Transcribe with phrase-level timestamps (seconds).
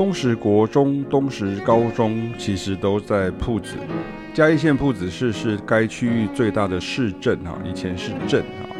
[0.00, 3.74] 东石国中、东石高中其实都在朴子，
[4.32, 8.74] 嘉义县朴子市是该区域最大的市镇哈，以前是镇哈，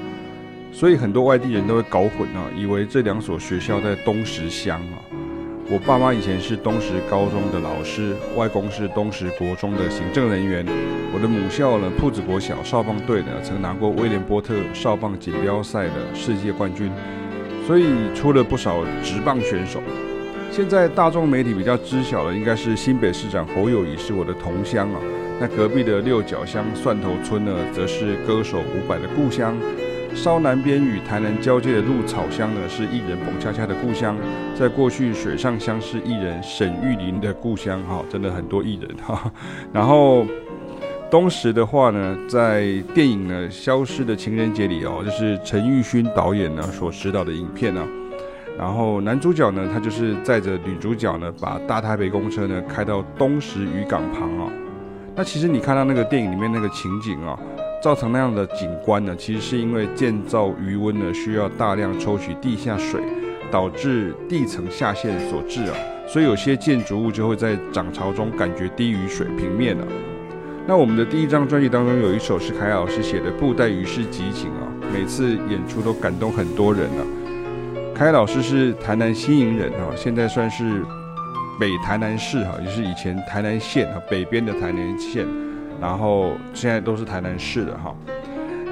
[0.72, 4.96] 所以很多外地人都会搞混啊，以为这两所学校在东石乡啊。
[5.70, 10.64] 我爸妈以前是东石高中的老师，外公是东石国中的行政人员，
[11.12, 16.90] 我的母校呢，朴子国小少棒队呢，曾拿过威廉波特少棒锦标赛的世界冠军，
[17.66, 19.82] 所以出了不少直棒选手。
[20.50, 25.00] 现在大众媒体比较知晓的，应该是新北市长侯友谊是我的同乡啊。
[25.40, 29.56] 那隔壁的六角乡蒜头村呢，则是歌手伍佰的故乡。
[30.12, 34.16] 稍南边与台南交界的鹿草乡呢，是艺人彭恰恰的故乡。
[34.54, 39.32] 在过去，水上乡是艺人沈玉琳的故乡哈，真的很多艺人哈。
[39.72, 40.26] 然后
[41.08, 47.86] 东石的话呢，在电影呢《消失的情人节》里哦，就是陈玉勋导演呢所指导的影片呢。
[48.60, 54.52] 然后男主角呢，他就是载着女主角呢，把大台北公车呢开到东石渔港旁啊。
[55.16, 57.38] 那其实你看到那个电影里面那个情景啊，
[57.82, 63.00] 造成那样的景观呢，其实是因为建造鱼温呢需要大量抽取地下水，
[63.50, 65.74] 导致地层下陷所致啊。
[66.06, 69.86] 所以有些建筑物就会在涨潮中感觉低于水平面了。
[70.66, 77.02] 那我们的第一张专辑当中有一首是凯老师写的《布袋渔市集情》啊，每次演出都感动很多人啊。
[78.00, 80.82] 凯老师是台南新营人哈，现在算是
[81.60, 85.26] 北台南市哈，也就是以前台南县哈，北边的台南县，
[85.78, 87.94] 然后现在都是台南市的哈。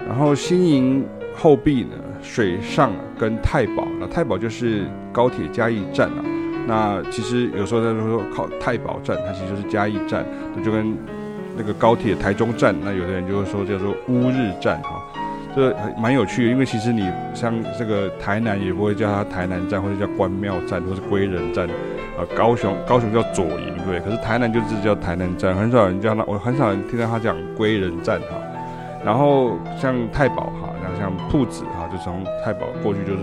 [0.08, 1.04] 然后新营
[1.36, 1.90] 后壁呢，
[2.22, 6.24] 水上跟太保，那太保就是高铁嘉义站啊。
[6.67, 10.24] 那其实有时候在说靠太保站，它其实就是嘉义站，
[10.56, 10.96] 那就跟
[11.55, 15.02] 那个高铁台中站，那有的人就会说叫做乌日站哈。
[15.58, 21.69] 这蛮有趣的，因为其实你像这个台南也不会叫它台南站，或者叫关庙站，或是归仁站，
[22.17, 28.36] 呃，高雄高雄叫左营，对，可是台南就是叫台南站，很少人叫它，我很少人听到他讲归仁站哈。
[29.05, 33.23] 然后像太保哈，然后像朴子哈，就从太保过去就是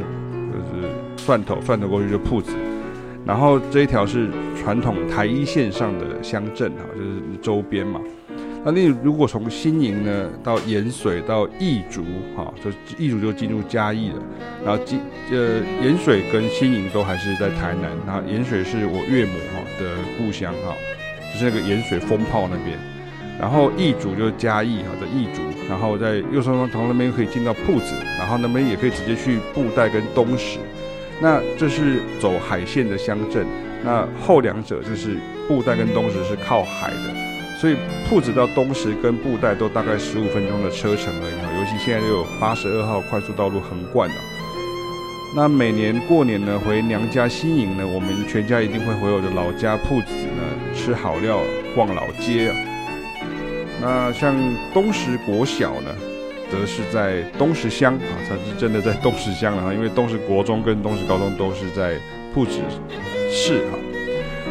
[0.51, 2.53] 就是蒜头，蒜头过去就朴子，
[3.25, 8.01] 然后这一条是传统台一线上的乡镇哈，就是周边嘛。
[8.67, 12.03] 那你如果从新营呢到盐水到义竹，
[12.35, 14.15] 哈，就义竹就进入嘉义了。
[14.65, 14.99] 然后进
[15.29, 17.91] 呃盐水跟新营都还是在台南。
[18.07, 20.73] 然后盐水是我岳母哈的故乡哈，
[21.31, 22.75] 就是那个盐水风炮那边。
[23.39, 25.43] 然后义竹就是嘉义哈的义竹。
[25.69, 30.57] 然后在右双方从那边又可以进到铺子，然后那边也可以直接去布袋跟东石。
[31.21, 33.45] 那这是走海线的乡镇。
[33.83, 37.34] 那后两者就是布袋跟东石是靠海的。
[37.65, 37.75] 所以
[38.07, 44.15] 铺子到东石跟布袋都大概十五分钟的车程而已哈，尤其现在又有八十二号快速道路横贯了。
[45.35, 50.43] 那每年过年呢，回娘家新营呢，我们全家一定会回我的老家铺子呢，
[50.75, 51.39] 吃好料，
[51.73, 52.55] 逛老街啊。
[53.81, 54.35] 那像
[54.71, 55.89] 东石国小呢，
[56.51, 61.97] 则是在东石乡啊，才是真的在东石乡了哈，因为东石国中跟东石高中都是在
[62.31, 62.59] 铺子
[63.31, 63.79] 市哈。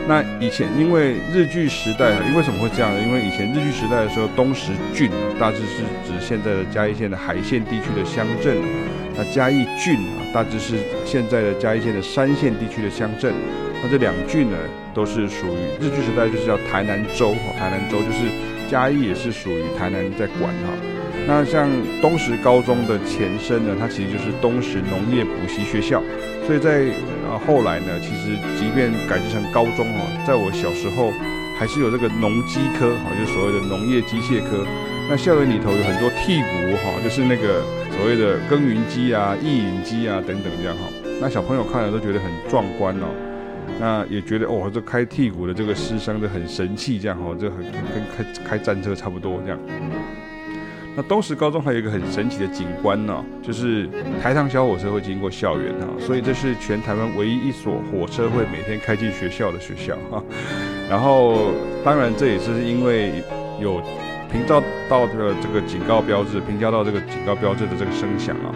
[0.07, 3.01] 那以前因为日据时代，因为什么会这样呢？
[3.07, 5.11] 因为以前日据时代的时候，东石郡
[5.41, 8.55] 大致是指现在的嘉义县的海线地区的乡镇，
[9.17, 10.77] 那嘉义郡啊，大致是
[11.07, 13.33] 现在的嘉义县的山线地区的乡镇。
[13.83, 14.59] 那这两郡呢，
[14.93, 18.29] 都是属于日据时代就是叫台南州，台南州就是
[18.71, 20.75] 嘉义也是属于台南在管哈。
[21.27, 21.67] 那像
[22.03, 26.03] 东石高中的前身呢，它其实就是东石农业补习学校，
[26.47, 26.93] 所以在。
[27.39, 31.13] 后来呢，其实即便改制成高中哦，在我小时候
[31.59, 34.67] 还是有这个农机科哈，就所谓的农业机械科。
[35.09, 37.63] 那校园里头有很多剔骨哈，就是那个
[37.93, 40.89] 所谓的耕耘机啊、曳引机啊等等这样哈。
[41.21, 43.07] 那小朋友看了都觉得很壮观哦，
[43.79, 49.59] 那也觉得哦，这开剔骨的这个师生就很神气这样哈，就很跟开开战车差不多这样。
[50.97, 53.89] 那东石高中还有一个很神奇的景观呢、就是
[54.23, 60.23] 台上小火车会经过校园哈，所以这是全台湾唯一一所火车会每天开进学校的学校哈。
[60.89, 61.51] 然后，
[61.85, 63.23] 当然这也是因为
[63.61, 63.83] 有
[64.31, 68.55] 平交道的这个警告标志，平交到这个警告标志的这个声响啊。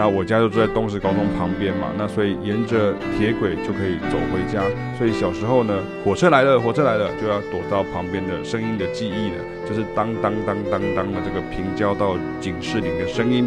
[0.00, 4.64] 那我家就住在东石高中旁边嘛，那所以沿着铁轨就可以走回家。
[4.96, 13.46] 所以小时候呢，火车来了，火车来了，就要躲到旁边的声音的记忆了，就是当当当当当的这个平交道警示铃的声音。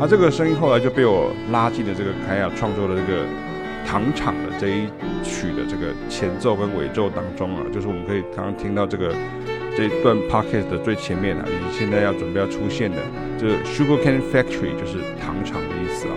[0.00, 3.24] 啊，这个声音后来就被我拉进了这个凯亚创作的这个
[3.86, 4.86] 糖厂的这一
[5.22, 9.14] 曲的这个前奏跟尾奏当中啊，就是我们可以刚刚听到这个。
[9.76, 12.96] 这一段 podcast 的最前面啊，以及现在要准备要出现的，
[13.38, 16.14] 这 Sugar Cane Factory 就是糖厂的意思啊。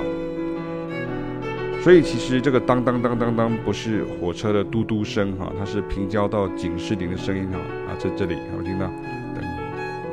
[1.82, 7.58] 所以其实这个当当当当当不是火车的嘟嘟声哈，它是平交到警示铃的声音哈
[7.88, 8.86] 啊，在这里有听到，
[9.34, 9.44] 等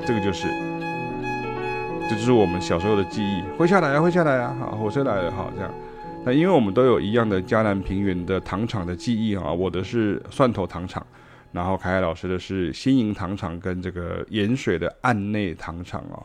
[0.06, 0.46] 这个就是，
[2.08, 3.42] 这就是我们小时候的记忆。
[3.58, 5.70] 会下来啊，会下来啊，好，火车来了，好这样。
[6.24, 11.04] 那因为我们都有一样的嘉南平原的糖厂的记忆啊，我的是蒜头糖厂，
[11.50, 16.22] 然后凯凯老师的是新营糖厂跟这个盐水的岸内糖厂啊，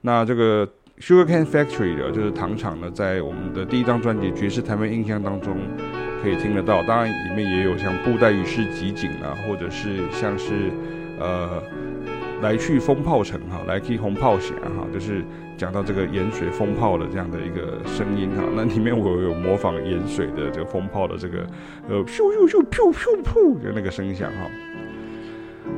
[0.00, 0.68] 那这个。
[1.00, 5.56] Sugar Cane Factory 的就是糖厂呢，在我们的第一张专辑《爵士台湾印象》当中
[6.20, 10.72] 可以听得到，当然里面也有像布袋与市集锦啊，或者是像是
[11.20, 11.62] 呃
[12.42, 15.24] 来去风炮城哈，来去红炮响哈，就是
[15.56, 21.46] 讲到这个盐水风炮的这样的一个声音哈，那里面我有模仿盐水的这个风炮的这个
[21.88, 24.50] 呃咻咻咻噗噗噗的那个声响哈。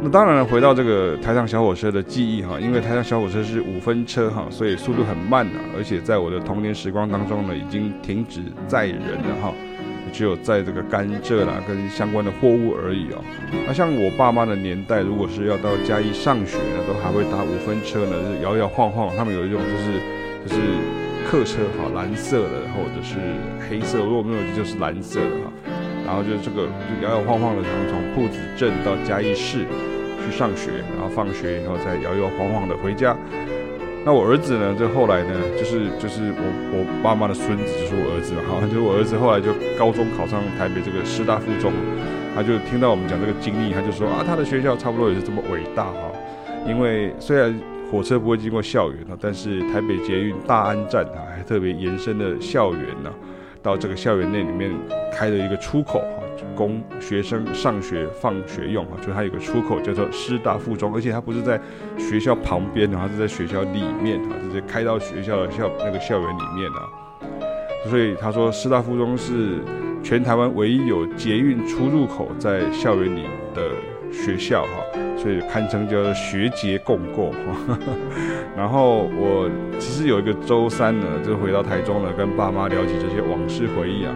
[0.02, 9.52] 那当然了，回到这个台糖小火车的记忆哈，因为台糖小火车是五分车哈，所以速度很慢的，而且在我的童年时光当中呢，已经停止载人了哈，
[10.10, 13.22] 只有载这个甘蔗啦跟相关的货物而已哦。
[13.66, 19.14] 那像我爸妈的年代，如果是要到嘉义上学呢，都还会搭五分车呢，就是摇摇晃晃。
[19.16, 20.00] 他们有一种就是
[20.46, 20.60] 就是
[21.28, 23.18] 客车哈，蓝色的或者是
[23.68, 25.49] 黑色，如果没有就是蓝色的哈。
[26.10, 29.64] 然后就是这个就摇摇晃晃的，然后从铺子镇到嘉义市
[30.18, 33.16] 去上学，然后放学以后再摇摇晃晃的回家。
[34.04, 34.74] 那我儿子呢？
[34.76, 36.42] 这后来呢，就是就是我
[36.74, 38.42] 我爸妈的孙子，就是我儿子嘛。
[38.48, 41.70] 好，就是我儿子后来就高中考上台北这个师大附中，
[42.34, 46.10] 他就听到我们讲这个经历，他就说啊，他的学校差不多也是这么伟大哈。
[46.66, 47.54] 因为虽然
[47.88, 53.12] 火车不会经过校园啊，但是台北捷运大安站啊，还特别延伸的校园呢。
[53.62, 54.72] 到这个校园内里面
[55.20, 56.22] 开了一个出口哈，
[56.56, 61.60] 供学生上学放学用哈，就它有个出口叫做师大附中，而且它不是在
[61.98, 66.88] 学校旁边，它是在学校里面哈，直接开到学校的校那个校园里面啊。
[67.90, 69.58] 所以他说师大附中是
[70.02, 73.24] 全台湾唯一有捷运出入口在校园里
[73.54, 73.70] 的
[74.10, 74.98] 学校哈。
[75.18, 77.30] 所以堪称叫做学捷共构，
[78.56, 84.14] 然后我其实有一个周三呢，就回到台中了，跟爸妈聊起这些往事回忆啊。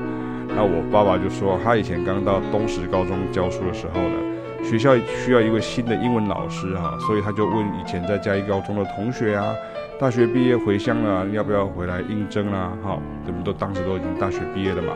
[0.57, 4.17] 那我爸爸就说，他以前刚到东石高中教书的时候呢，
[4.63, 9.55] 学校需要一位新的英文老师哈，所以他就问以前在嘉义高中的同学啊，
[9.99, 12.73] 大学毕业回乡了，要不要回来应征啦？
[12.83, 14.93] 哈，他们都当时都已经大学毕业了嘛。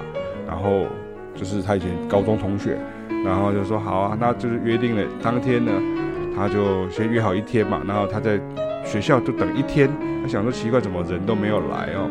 [0.47, 0.87] 然后
[1.35, 2.79] 就是他以前高中同学。
[3.25, 5.73] 然后就说好啊，那就是约定了当天呢，
[6.37, 7.83] 他就先约好一天嘛。
[7.85, 8.39] 然后他在
[8.85, 9.91] 学校就等一天，
[10.23, 12.09] 他想说奇怪，怎么人都没有来哦？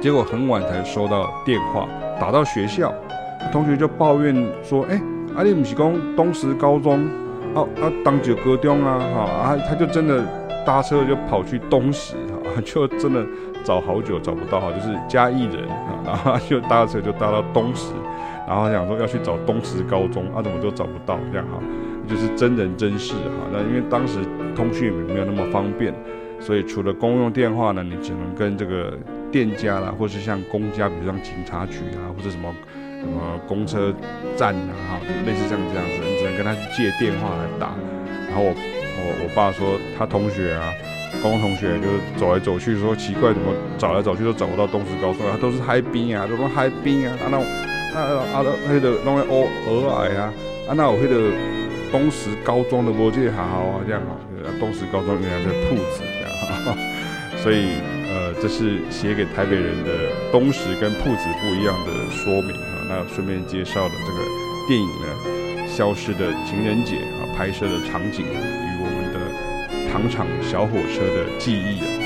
[0.00, 1.88] 结果很晚才收到电话，
[2.20, 2.92] 打到学校，
[3.52, 5.00] 同学就抱怨说：“哎，
[5.36, 7.04] 阿里不是讲东石高中，
[7.54, 10.24] 啊啊，当九高中啊，哈啊，他就真的
[10.64, 13.24] 搭车就跑去东石哈，就真的
[13.64, 17.92] 找好久找不到哈，就是嘉义人啊，然后就搭车就搭到东石。”
[18.46, 21.58] 然后想说要去找东石高中，啊，怎么都找不到，这样哈，
[22.06, 23.48] 就是真人真事哈。
[23.50, 24.18] 那因为当时
[24.54, 25.94] 通讯也没有那么方便，
[26.40, 28.92] 所以除了公用电话呢，你只能跟这个
[29.34, 32.54] 店家啦，或是像公家，比如像警察局啊，或者什么
[33.00, 33.92] 什么公车
[34.36, 37.74] 站啊，哈，类似像这样子，你只能跟他去借电话来打。
[38.28, 40.72] 然后我我我爸说他同学啊，
[41.20, 47.38] 高中同学就是走来走去，说奇怪，怎么找来找去都找不到东石高中啊，都是海滨啊，都是海滨啊，啊那。
[47.94, 48.00] 啊
[48.34, 50.32] 啊，那个弄个鹅鹅矮啊，
[50.68, 51.30] 啊那我那个
[51.92, 54.14] 东石高中的国际好好啊，这样啊，
[54.58, 56.76] 东石高中原来在铺子这样，
[57.38, 57.78] 所以
[58.40, 62.84] 这是写给台北人的东石跟铺子不一样的说明啊。
[62.88, 64.18] 那顺便介绍了这个
[64.68, 72.03] 电影呢，《消失的情人节》啊，拍摄的场景与我们的糖厂小火车的记忆啊。